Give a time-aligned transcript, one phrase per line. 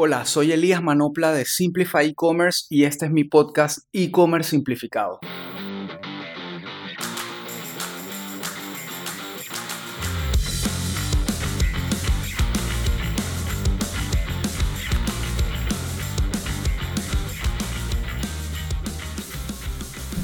[0.00, 5.18] Hola, soy Elías Manopla de Simplify E-Commerce y este es mi podcast E-Commerce Simplificado.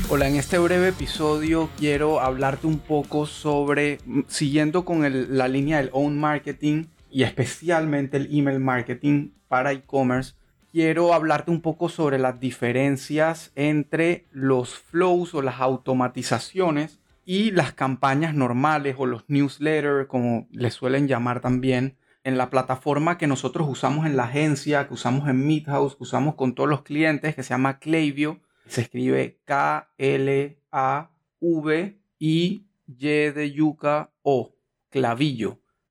[0.09, 3.99] Hola, en este breve episodio quiero hablarte un poco sobre,
[4.29, 6.85] siguiendo con la línea del own marketing
[7.15, 10.35] y especialmente el email marketing para e-commerce,
[10.73, 17.73] quiero hablarte un poco sobre las diferencias entre los flows o las automatizaciones y las
[17.73, 23.69] campañas normales o los newsletters, como les suelen llamar también, en la plataforma que nosotros
[23.71, 27.45] usamos en la agencia, que usamos en Midhouse, que usamos con todos los clientes, que
[27.45, 28.41] se llama Klaviyo.
[28.67, 30.59] Se escribe K-L-A-V-I-Y
[32.89, 34.57] de yuca o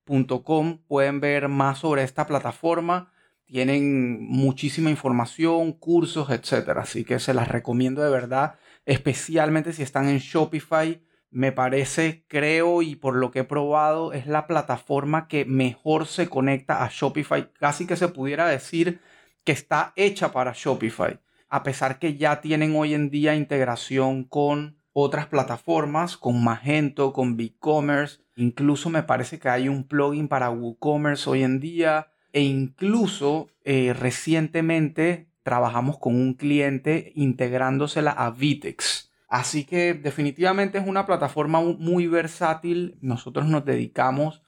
[0.05, 3.11] Pueden ver más sobre esta plataforma.
[3.45, 6.69] Tienen muchísima información, cursos, etc.
[6.77, 11.01] Así que se las recomiendo de verdad, especialmente si están en Shopify.
[11.29, 16.29] Me parece, creo y por lo que he probado, es la plataforma que mejor se
[16.29, 17.51] conecta a Shopify.
[17.53, 18.99] Casi que se pudiera decir
[19.43, 21.19] que está hecha para Shopify
[21.53, 27.37] a pesar que ya tienen hoy en día integración con otras plataformas, con Magento, con
[27.37, 33.49] BigCommerce, incluso me parece que hay un plugin para WooCommerce hoy en día e incluso
[33.63, 39.11] eh, recientemente trabajamos con un cliente integrándosela a Vitex.
[39.27, 42.97] Así que definitivamente es una plataforma muy versátil.
[43.01, 44.43] Nosotros nos dedicamos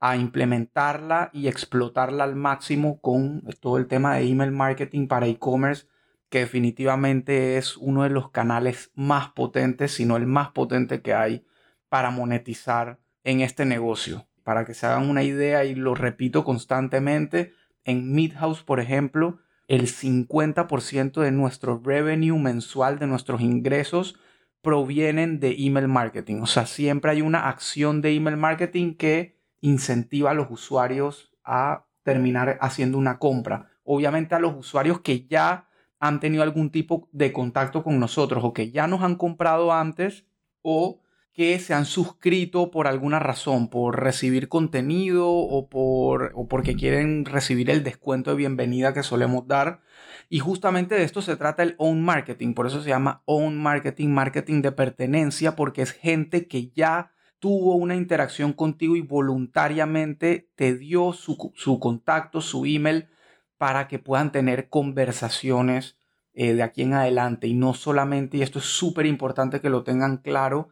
[0.00, 5.86] a implementarla y explotarla al máximo con todo el tema de email marketing para e-commerce
[6.30, 11.12] que definitivamente es uno de los canales más potentes, si no el más potente que
[11.12, 11.44] hay
[11.88, 14.26] para monetizar en este negocio.
[14.42, 17.52] Para que se hagan una idea, y lo repito constantemente,
[17.84, 24.18] en Midhouse, por ejemplo, el 50% de nuestro revenue mensual, de nuestros ingresos,
[24.62, 26.40] provienen de email marketing.
[26.42, 31.86] O sea, siempre hay una acción de email marketing que incentiva a los usuarios a
[32.02, 33.70] terminar haciendo una compra.
[33.84, 35.68] Obviamente a los usuarios que ya
[35.98, 40.24] han tenido algún tipo de contacto con nosotros o que ya nos han comprado antes
[40.62, 41.00] o
[41.32, 47.24] que se han suscrito por alguna razón, por recibir contenido o, por, o porque quieren
[47.24, 49.80] recibir el descuento de bienvenida que solemos dar.
[50.28, 54.08] Y justamente de esto se trata el own marketing, por eso se llama own marketing,
[54.08, 60.76] marketing de pertenencia, porque es gente que ya tuvo una interacción contigo y voluntariamente te
[60.76, 63.08] dio su, su contacto, su email,
[63.56, 65.96] para que puedan tener conversaciones
[66.32, 67.46] eh, de aquí en adelante.
[67.46, 70.68] Y no solamente, y esto es súper importante que lo tengan claro,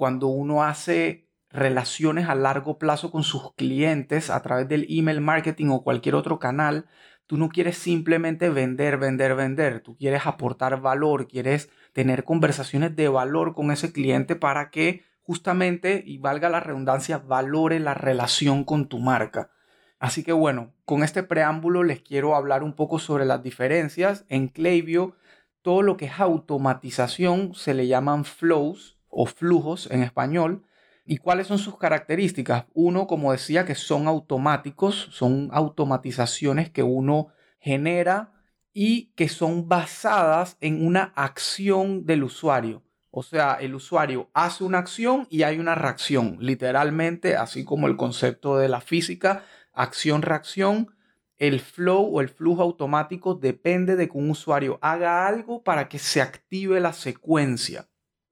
[0.00, 5.66] cuando uno hace relaciones a largo plazo con sus clientes a través del email marketing
[5.66, 6.86] o cualquier otro canal,
[7.26, 13.08] tú no quieres simplemente vender, vender, vender, tú quieres aportar valor, quieres tener conversaciones de
[13.08, 18.88] valor con ese cliente para que justamente, y valga la redundancia, valore la relación con
[18.88, 19.50] tu marca.
[19.98, 24.24] Así que bueno, con este preámbulo les quiero hablar un poco sobre las diferencias.
[24.30, 25.14] En Klaviyo,
[25.60, 30.64] todo lo que es automatización se le llaman flows o flujos en español.
[31.04, 32.66] ¿Y cuáles son sus características?
[32.72, 37.28] Uno, como decía, que son automáticos, son automatizaciones que uno
[37.58, 38.32] genera
[38.72, 42.82] y que son basadas en una acción del usuario.
[43.10, 47.96] O sea, el usuario hace una acción y hay una reacción, literalmente, así como el
[47.96, 50.94] concepto de la física, acción-reacción,
[51.36, 55.98] el flow o el flujo automático depende de que un usuario haga algo para que
[55.98, 57.88] se active la secuencia.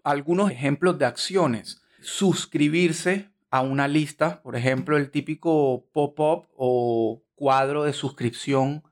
[0.08, 1.82] Algunos ejemplos de acciones.
[2.00, 8.82] Suscribirse a una lista, por ejemplo, el típico pop-up o cuadro de suscripción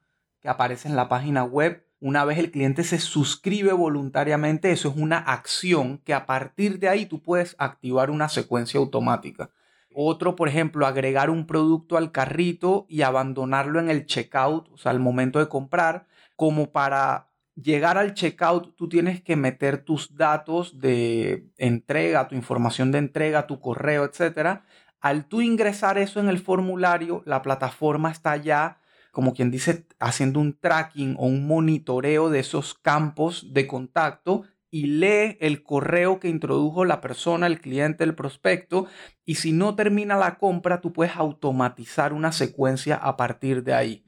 [0.42, 1.86] que aparece en la página web.
[2.00, 6.90] Una vez el cliente se suscribe voluntariamente, eso es una acción que a partir de
[6.90, 9.48] ahí tú puedes activar una secuencia automática.
[9.94, 14.90] Otro, por ejemplo, agregar un producto al carrito y abandonarlo en el checkout, o sea,
[14.90, 17.25] al momento de comprar, como para
[17.60, 23.46] llegar al checkout, tú tienes que meter tus datos de entrega, tu información de entrega,
[23.46, 24.60] tu correo, etc.
[25.00, 28.80] Al tú ingresar eso en el formulario, la plataforma está ya,
[29.10, 34.86] como quien dice, haciendo un tracking o un monitoreo de esos campos de contacto y
[34.86, 38.86] lee el correo que introdujo la persona, el cliente, el prospecto,
[39.24, 44.04] y si no termina la compra, tú puedes automatizar una secuencia a partir de ahí.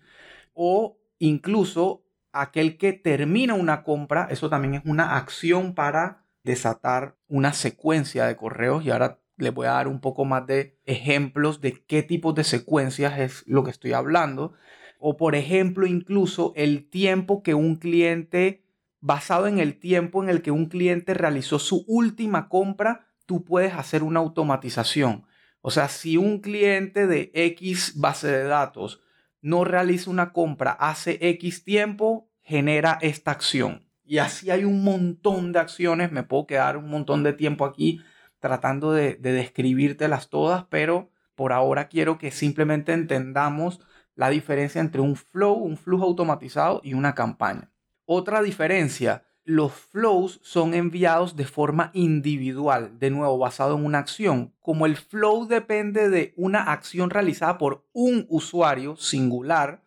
[0.52, 2.04] O incluso
[2.40, 8.36] aquel que termina una compra, eso también es una acción para desatar una secuencia de
[8.36, 12.34] correos y ahora les voy a dar un poco más de ejemplos de qué tipos
[12.34, 14.54] de secuencias es lo que estoy hablando.
[14.98, 18.64] O por ejemplo, incluso el tiempo que un cliente,
[19.00, 23.74] basado en el tiempo en el que un cliente realizó su última compra, tú puedes
[23.74, 25.24] hacer una automatización.
[25.60, 29.02] O sea, si un cliente de X base de datos
[29.40, 33.84] no realiza una compra hace X tiempo, genera esta acción.
[34.06, 36.10] Y así hay un montón de acciones.
[36.12, 38.00] Me puedo quedar un montón de tiempo aquí
[38.40, 43.80] tratando de, de describírtelas todas, pero por ahora quiero que simplemente entendamos
[44.14, 47.70] la diferencia entre un flow, un flujo automatizado y una campaña.
[48.06, 54.54] Otra diferencia, los flows son enviados de forma individual, de nuevo basado en una acción.
[54.60, 59.82] Como el flow depende de una acción realizada por un usuario singular,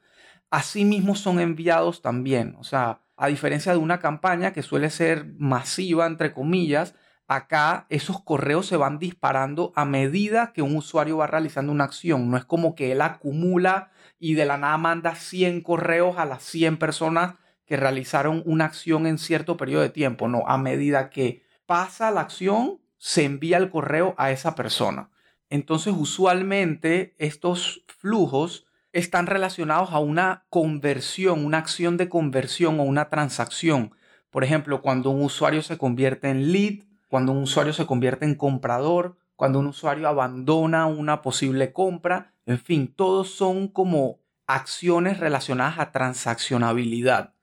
[0.51, 2.55] asimismo son enviados también.
[2.59, 6.93] O sea, a diferencia de una campaña que suele ser masiva, entre comillas,
[7.27, 12.29] acá esos correos se van disparando a medida que un usuario va realizando una acción.
[12.29, 16.43] No es como que él acumula y de la nada manda 100 correos a las
[16.43, 20.27] 100 personas que realizaron una acción en cierto periodo de tiempo.
[20.27, 25.09] No, a medida que pasa la acción, se envía el correo a esa persona.
[25.49, 33.09] Entonces, usualmente estos flujos están relacionados a una conversión, una acción de conversión o una
[33.09, 33.93] transacción.
[34.29, 38.35] Por ejemplo, cuando un usuario se convierte en lead, cuando un usuario se convierte en
[38.35, 45.79] comprador, cuando un usuario abandona una posible compra, en fin, todos son como acciones relacionadas
[45.79, 47.33] a transaccionabilidad.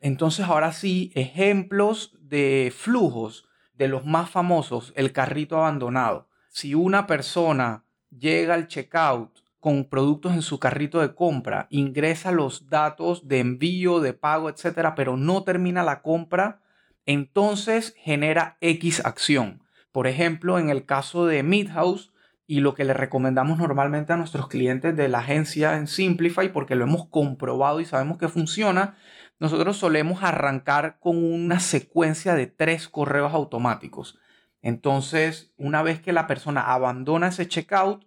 [0.00, 6.28] Entonces, ahora sí, ejemplos de flujos de los más famosos, el carrito abandonado.
[6.48, 12.68] Si una persona llega al checkout con productos en su carrito de compra, ingresa los
[12.68, 16.60] datos de envío, de pago, etcétera, pero no termina la compra,
[17.04, 19.64] entonces genera X acción.
[19.90, 22.12] Por ejemplo, en el caso de Midhouse
[22.46, 26.76] y lo que le recomendamos normalmente a nuestros clientes de la agencia en Simplify, porque
[26.76, 28.94] lo hemos comprobado y sabemos que funciona,
[29.40, 34.16] nosotros solemos arrancar con una secuencia de tres correos automáticos.
[34.62, 38.05] Entonces, una vez que la persona abandona ese checkout,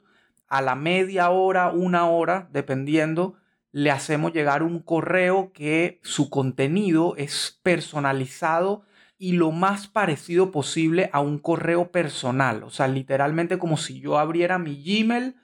[0.50, 3.36] a la media hora, una hora, dependiendo,
[3.72, 8.84] le hacemos llegar un correo que su contenido es personalizado
[9.18, 12.64] y lo más parecido posible a un correo personal.
[12.64, 15.36] O sea, literalmente como si yo abriera mi Gmail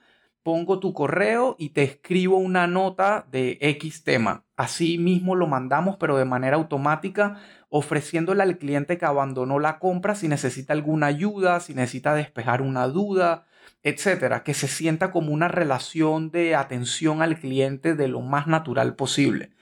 [0.42, 4.44] pongo tu correo y te escribo una nota de X tema.
[4.56, 10.14] Así mismo lo mandamos, pero de manera automática, ofreciéndole al cliente que abandonó la compra
[10.14, 13.44] si necesita alguna ayuda, si necesita despejar una duda,
[13.86, 18.96] etcétera, que se sienta como una relación de atención al cliente de lo más natural
[18.96, 19.52] posible.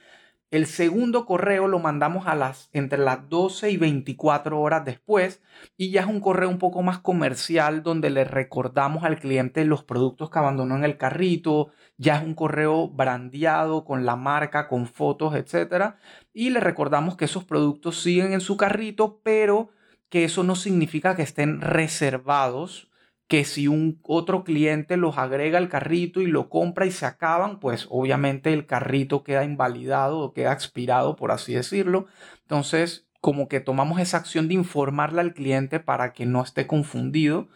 [0.49, 5.43] El segundo correo lo mandamos a las entre las 12 y 24 horas después
[5.77, 9.83] y ya es un correo un poco más comercial donde le recordamos al cliente los
[9.83, 14.87] productos que abandonó en el carrito, ya es un correo brandeado con la marca, con
[14.87, 15.99] fotos, etcétera,
[16.33, 19.69] y le recordamos que esos productos siguen en su carrito, pero
[20.09, 22.89] que eso no significa que estén reservados
[23.27, 27.59] que si un otro cliente los agrega al carrito y lo compra y se acaban,
[27.59, 32.05] pues obviamente el carrito queda invalidado o queda expirado, por así decirlo.
[32.41, 37.49] Entonces, como que tomamos esa acción de informarle al cliente para que no esté confundido.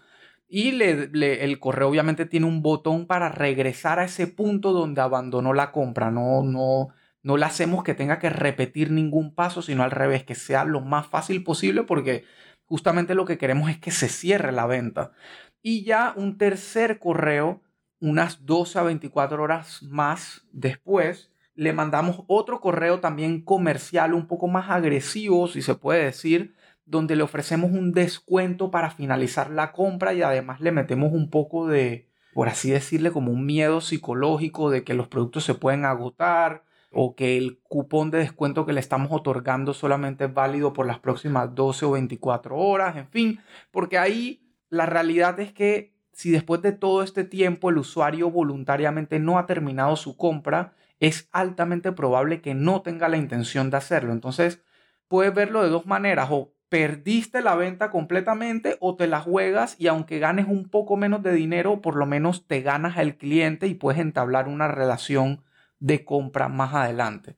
[0.48, 5.54] Y le, el correo obviamente tiene un botón para regresar a ese punto donde abandonó
[5.54, 6.10] la compra.
[6.10, 6.90] No, no,
[7.22, 10.82] no le hacemos que tenga que repetir ningún paso, sino al revés, que sea lo
[10.82, 12.26] más fácil posible porque
[12.66, 15.12] justamente lo que queremos es que se cierre la venta.
[15.62, 17.62] Y ya un tercer correo,
[18.00, 24.48] unas 12 a 24 horas más después, le mandamos otro correo también comercial, un poco
[24.48, 30.14] más agresivo, si se puede decir, donde le ofrecemos un descuento para finalizar la compra
[30.14, 34.86] y además le metemos un poco de, por así decirle, como un miedo psicológico de
[34.86, 39.10] que los productos se pueden agotar o que el cupón de descuento que le estamos
[39.12, 43.40] otorgando solamente es válido por las próximas 12 o 24 horas, en fin,
[43.72, 49.20] porque ahí la realidad es que si después de todo este tiempo el usuario voluntariamente
[49.20, 54.12] no ha terminado su compra, es altamente probable que no tenga la intención de hacerlo.
[54.12, 54.62] Entonces,
[55.08, 59.88] puedes verlo de dos maneras, o perdiste la venta completamente o te la juegas y
[59.88, 63.74] aunque ganes un poco menos de dinero, por lo menos te ganas al cliente y
[63.74, 65.44] puedes entablar una relación
[65.80, 67.38] de compra más adelante.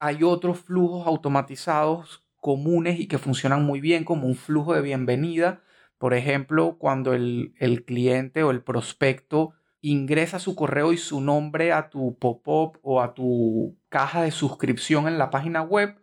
[0.00, 5.62] Hay otros flujos automatizados comunes y que funcionan muy bien como un flujo de bienvenida
[6.04, 7.54] por ejemplo, cuando el,
[7.86, 13.14] cliente o el prospecto ingresa su correo y su nombre a tu pop-up o a
[13.14, 15.96] tu caja de suscripción en la página web,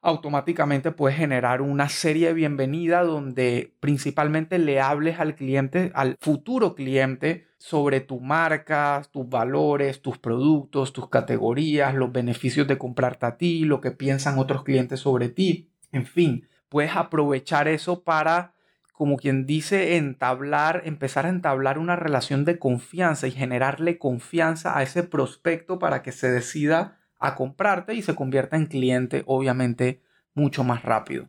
[0.00, 6.74] automáticamente puedes generar una serie de bienvenida donde principalmente le hables al cliente, al futuro
[6.74, 13.36] cliente, sobre tu marca, tus valores, tus productos, tus categorías, los beneficios de comprarte a
[13.36, 15.68] ti, lo que piensan otros clientes sobre ti.
[15.92, 18.54] En fin, puedes aprovechar eso para,
[19.02, 24.84] como quien dice, entablar, empezar a entablar una relación de confianza y generarle confianza a
[24.84, 30.04] ese prospecto para que se decida a comprarte y se convierta en cliente, obviamente,
[30.34, 31.28] mucho más rápido.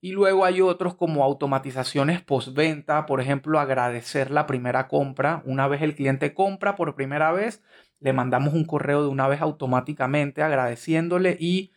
[0.00, 5.44] Y luego hay otros como automatizaciones postventa, por ejemplo, agradecer la primera compra.
[5.46, 7.62] Una vez el cliente compra por primera vez,
[8.00, 11.70] le mandamos un correo de una vez automáticamente agradeciéndole y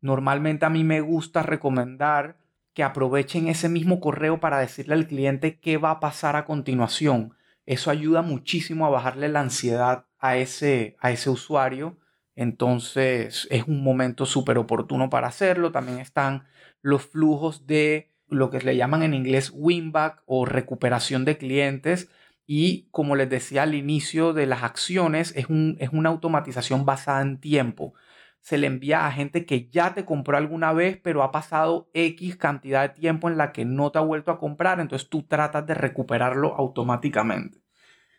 [0.00, 2.36] normalmente a mí me gusta recomendar
[2.74, 7.34] que aprovechen ese mismo correo para decirle al cliente qué va a pasar a continuación.
[7.66, 11.98] Eso ayuda muchísimo a bajarle la ansiedad a ese, a ese usuario
[12.34, 15.72] entonces es un momento súper oportuno para hacerlo.
[15.72, 16.44] También están
[16.80, 22.10] los flujos de lo que le llaman en inglés winback o recuperación de clientes.
[22.46, 25.46] Y como les decía al inicio de las acciones, es,
[25.78, 27.94] es una automatización basada en tiempo.
[28.42, 32.36] Se le envía a gente que ya te compró alguna vez, pero ha pasado X
[32.36, 34.80] cantidad de tiempo en la que no te ha vuelto a comprar.
[34.80, 37.62] Entonces tú tratas de recuperarlo automáticamente.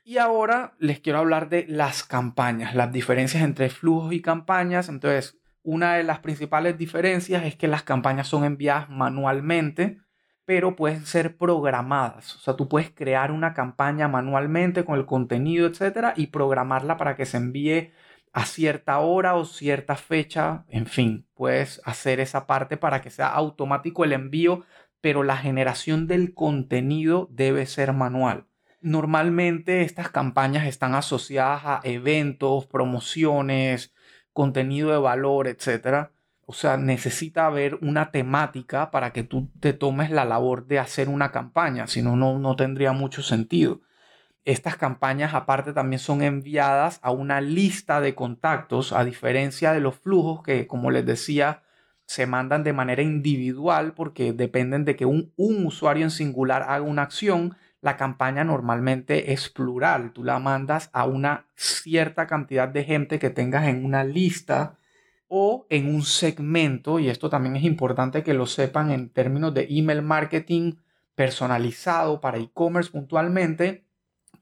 [0.05, 4.89] Y ahora les quiero hablar de las campañas, las diferencias entre flujos y campañas.
[4.89, 9.99] Entonces, una de las principales diferencias es que las campañas son enviadas manualmente,
[10.45, 12.35] pero pueden ser programadas.
[12.35, 17.15] O sea, tú puedes crear una campaña manualmente con el contenido, etcétera, y programarla para
[17.15, 17.91] que se envíe
[18.33, 20.65] a cierta hora o cierta fecha.
[20.67, 24.65] En fin, puedes hacer esa parte para que sea automático el envío,
[25.01, 28.47] pero la generación del contenido debe ser manual.
[28.81, 33.93] Normalmente estas campañas están asociadas a eventos, promociones,
[34.33, 36.09] contenido de valor, etc.
[36.45, 41.07] O sea, necesita haber una temática para que tú te tomes la labor de hacer
[41.07, 43.81] una campaña, si no, no tendría mucho sentido.
[44.45, 49.95] Estas campañas aparte también son enviadas a una lista de contactos, a diferencia de los
[49.95, 51.63] flujos que, como les decía,
[52.05, 56.81] se mandan de manera individual porque dependen de que un, un usuario en singular haga
[56.81, 60.13] una acción la campaña normalmente es plural.
[60.13, 64.77] Tú la mandas a una cierta cantidad de gente que tengas en una lista
[65.27, 69.67] o en un segmento, y esto también es importante que lo sepan en términos de
[69.69, 70.75] email marketing
[71.15, 73.82] personalizado para e-commerce puntualmente,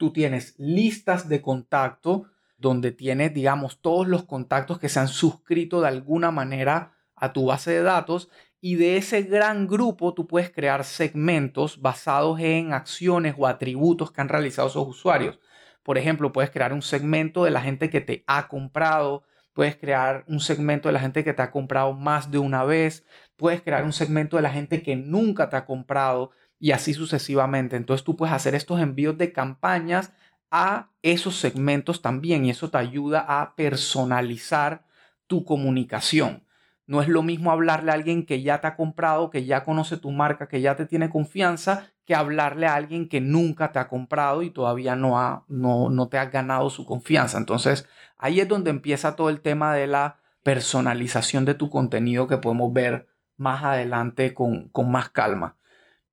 [0.02, 2.26] tú tienes listas de contacto
[2.58, 7.46] donde tienes, digamos, todos los contactos que se han suscrito de alguna manera a tu
[7.46, 8.28] base de datos
[8.60, 14.22] y de ese gran grupo tú puedes crear segmentos basados en acciones o atributos que
[14.22, 15.40] han realizado esos usuarios.
[15.84, 20.24] Por ejemplo, puedes crear un segmento de la gente que te ha comprado, puedes crear
[20.28, 23.06] un segmento de la gente que te ha comprado más de una vez,
[23.36, 26.32] puedes crear un segmento de la gente que nunca te ha comprado
[26.62, 27.76] y así sucesivamente.
[27.76, 30.14] Entonces tú puedes hacer estos envíos de campañas
[30.52, 34.86] a esos segmentos también y eso te ayuda a personalizar
[35.28, 36.46] tu comunicación.
[36.86, 39.98] No es lo mismo hablarle a alguien que ya te ha comprado, que ya conoce
[39.98, 43.88] tu marca, que ya te tiene confianza, que hablarle a alguien que nunca te ha
[43.88, 47.38] comprado y todavía no, ha, no, no te ha ganado su confianza.
[47.38, 47.88] Entonces,
[48.18, 52.72] ahí es donde empieza todo el tema de la personalización de tu contenido que podemos
[52.74, 55.56] ver más adelante con, con más calma.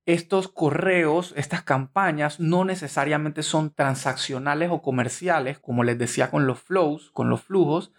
[0.09, 6.59] Estos correos, estas campañas no necesariamente son transaccionales o comerciales, como les decía con los
[6.59, 7.93] flows, con los flujos,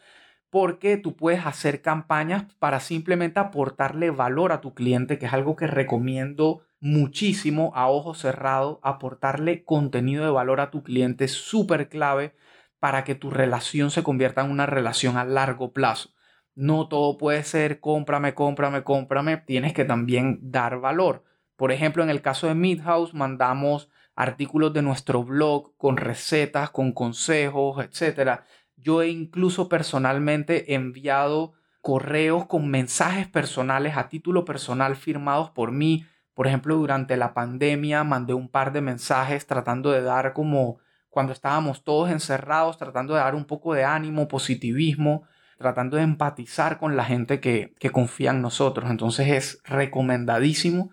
[0.51, 5.55] porque tú puedes hacer campañas para simplemente aportarle valor a tu cliente, que es algo
[5.55, 12.35] que recomiendo muchísimo a ojo cerrado, aportarle contenido de valor a tu cliente súper clave
[12.81, 16.11] para que tu relación se convierta en una relación a largo plazo.
[16.57, 21.30] No todo puede ser cómprame, cómprame, cómprame, tienes que también dar valor.
[21.61, 26.93] Por ejemplo, en el caso de Midhouse mandamos artículos de nuestro blog con recetas, con
[26.93, 28.47] consejos, etcétera
[28.83, 36.07] yo he incluso personalmente enviado correos con mensajes personales a título personal firmados por mí.
[36.35, 41.33] Por ejemplo, durante la pandemia mandé un par de mensajes tratando de dar como cuando
[41.33, 45.25] estábamos todos encerrados, tratando de dar un poco de ánimo, positivismo,
[45.59, 48.91] tratando de empatizar con la gente que, que confía en nosotros.
[48.91, 50.91] Entonces es recomendadísimo.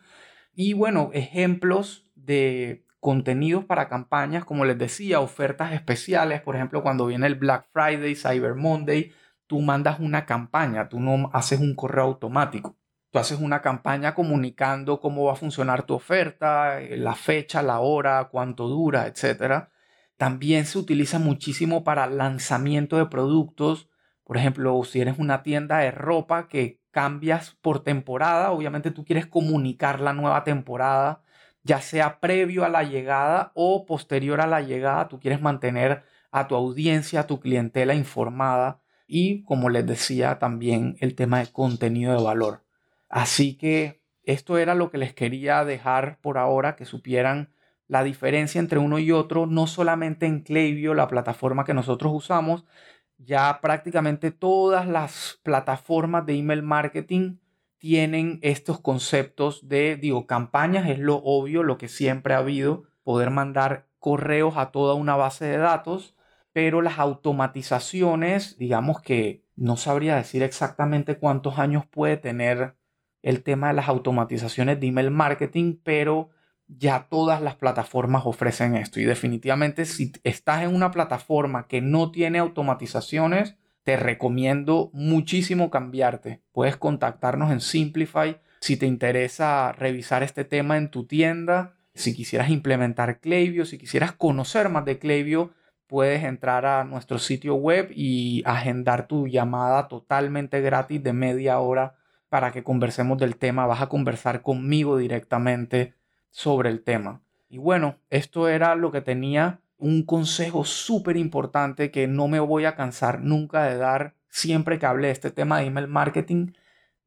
[0.59, 7.05] Y bueno, ejemplos de contenidos para campañas, como les decía, ofertas especiales, por ejemplo, cuando
[7.05, 9.11] viene el Black Friday, Cyber Monday,
[9.45, 12.75] tú mandas una campaña, tú no haces un correo automático.
[13.11, 17.79] Tú haces una campaña comunicando cómo va a funcionar tu oferta, eh, la fecha, la
[17.79, 19.67] hora, cuánto dura, etc.
[20.17, 23.89] También se utiliza muchísimo para lanzamiento de productos.
[24.23, 28.49] Por ejemplo, si eres una tienda de ropa que cambias por temporada.
[28.49, 31.21] Obviamente tú quieres comunicar la nueva temporada,
[31.61, 35.07] ya sea previo a la llegada o posterior a la llegada.
[35.07, 36.01] Tú quieres mantener
[36.31, 41.51] a tu audiencia, a tu clientela informada y, como les decía, también el tema de
[41.51, 42.63] contenido de valor.
[43.09, 47.53] Así que esto era lo que les quería dejar por ahora, que supieran
[47.87, 52.65] la diferencia entre uno y otro, no solamente en Klaviyo, la plataforma que nosotros usamos,
[53.17, 57.37] ya prácticamente todas las plataformas de email marketing
[57.77, 63.29] tienen estos conceptos de, digo, campañas, es lo obvio, lo que siempre ha habido, poder
[63.29, 66.15] mandar correos a toda una base de datos,
[66.53, 72.75] pero las automatizaciones, digamos que no sabría decir exactamente cuántos años puede tener
[73.21, 76.29] el tema de las automatizaciones de email marketing, pero
[76.67, 78.99] ya todas las plataformas ofrecen esto.
[78.99, 86.41] Y definitivamente si estás en una plataforma que no tiene automatizaciones, te recomiendo muchísimo cambiarte.
[86.51, 91.75] Puedes contactarnos en Simplify si te interesa revisar este tema en tu tienda.
[91.93, 95.51] Si quisieras implementar Klaviyo, si quisieras conocer más de Klaviyo,
[95.87, 101.95] puedes entrar a nuestro sitio web y agendar tu llamada totalmente gratis de media hora
[102.29, 103.65] para que conversemos del tema.
[103.65, 105.93] Vas a conversar conmigo directamente
[106.37, 107.23] sobre el tema.
[107.49, 112.65] Y bueno, esto era lo que tenía un consejo súper importante que no me voy
[112.65, 116.51] a cansar nunca de dar siempre que hable de este tema de email marketing.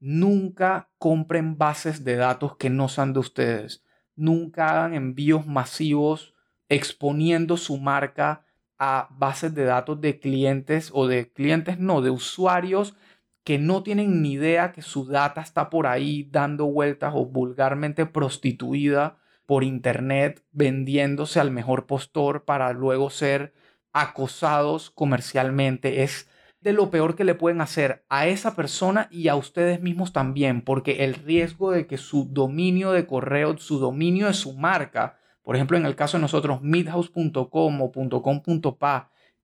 [0.00, 3.84] Nunca compren bases de datos que no sean de ustedes.
[4.16, 6.34] Nunca hagan envíos masivos
[6.68, 8.44] exponiendo su marca
[8.80, 12.96] a bases de datos de clientes o de clientes, no, de usuarios
[13.44, 18.06] que no tienen ni idea que su data está por ahí dando vueltas o vulgarmente
[18.06, 19.19] prostituida
[19.50, 23.52] por internet vendiéndose al mejor postor para luego ser
[23.92, 26.04] acosados comercialmente.
[26.04, 26.28] Es
[26.61, 30.62] de lo peor que le pueden hacer a esa persona y a ustedes mismos también,
[30.62, 35.57] porque el riesgo de que su dominio de correo, su dominio de su marca, por
[35.57, 38.78] ejemplo, en el caso de nosotros, midhouse.com o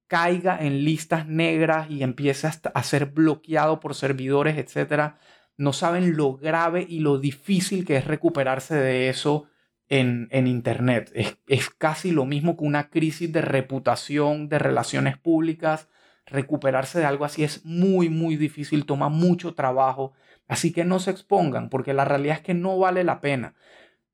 [0.06, 5.18] caiga en listas negras y empiece a ser bloqueado por servidores, etcétera,
[5.56, 9.48] no saben lo grave y lo difícil que es recuperarse de eso
[9.88, 11.12] en, Internet.
[11.46, 15.88] Es, casi lo mismo que una crisis de reputación, de relaciones públicas.
[16.26, 20.12] Recuperarse de algo así es muy, muy difícil, toma mucho trabajo.
[20.48, 23.54] Así que no se expongan, porque la realidad es que no vale la pena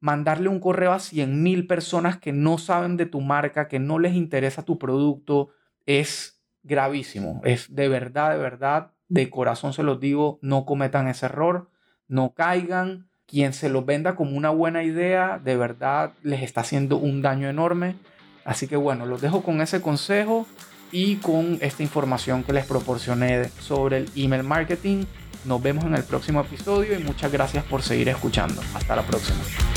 [0.03, 4.01] mandarle un correo a 100 mil personas que no saben de tu marca, que no
[4.01, 5.51] les interesa tu producto,
[5.87, 7.41] es gravísimo.
[7.45, 11.71] Es de verdad, de verdad, de corazón se los digo, no cometan ese error,
[12.09, 16.97] no caigan quien se lo venda como una buena idea, de verdad les está haciendo
[16.97, 17.97] un daño enorme.
[18.45, 20.47] Así que bueno, los dejo con ese consejo
[20.91, 25.05] y con esta información que les proporcioné sobre el email marketing.
[25.45, 28.61] Nos vemos en el próximo episodio y muchas gracias por seguir escuchando.
[28.75, 29.72] Hasta la próxima.